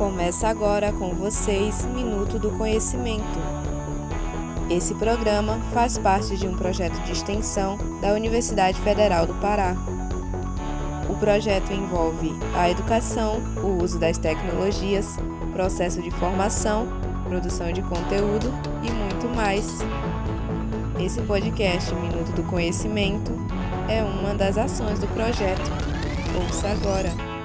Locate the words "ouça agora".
26.42-27.39